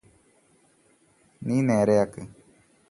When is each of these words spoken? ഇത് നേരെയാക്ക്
ഇത് 1.41 1.69
നേരെയാക്ക് 1.69 2.21